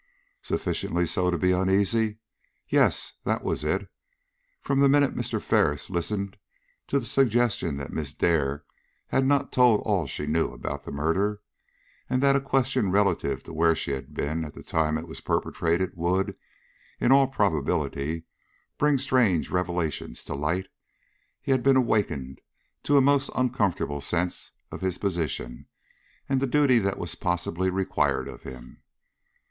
[0.41, 2.17] "Sufficiently so to be uneasy!"
[2.67, 3.87] Yes, that was it.
[4.59, 5.39] From the minute Mr.
[5.39, 6.37] Ferris listened
[6.87, 8.65] to the suggestion that Miss Dare
[9.09, 11.41] had not told all she knew about the murder,
[12.09, 15.21] and that a question relative to where she had been at the time it was
[15.21, 16.35] perpetrated would,
[16.99, 18.23] in all probability,
[18.79, 20.65] bring strange revelations to light,
[21.43, 22.41] he had been awakened
[22.81, 25.67] to a most uncomfortable sense of his position
[26.27, 28.81] and the duty that was possibly required of him.